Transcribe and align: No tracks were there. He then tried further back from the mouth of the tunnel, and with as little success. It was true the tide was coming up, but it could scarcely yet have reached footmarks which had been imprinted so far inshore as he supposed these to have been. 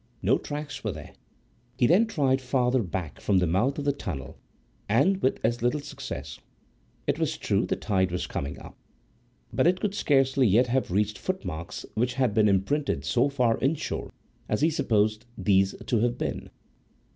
No 0.23 0.39
tracks 0.39 0.83
were 0.83 0.91
there. 0.91 1.13
He 1.77 1.85
then 1.85 2.07
tried 2.07 2.41
further 2.41 2.81
back 2.81 3.21
from 3.21 3.37
the 3.37 3.45
mouth 3.45 3.77
of 3.77 3.85
the 3.85 3.91
tunnel, 3.91 4.39
and 4.89 5.21
with 5.21 5.39
as 5.43 5.61
little 5.61 5.79
success. 5.79 6.39
It 7.05 7.19
was 7.19 7.37
true 7.37 7.67
the 7.67 7.75
tide 7.75 8.11
was 8.11 8.25
coming 8.25 8.57
up, 8.59 8.75
but 9.53 9.67
it 9.67 9.79
could 9.79 9.93
scarcely 9.93 10.47
yet 10.47 10.65
have 10.65 10.89
reached 10.89 11.19
footmarks 11.19 11.85
which 11.93 12.15
had 12.15 12.33
been 12.33 12.49
imprinted 12.49 13.05
so 13.05 13.29
far 13.29 13.59
inshore 13.59 14.11
as 14.49 14.61
he 14.61 14.71
supposed 14.71 15.27
these 15.37 15.75
to 15.85 15.99
have 15.99 16.17
been. 16.17 16.49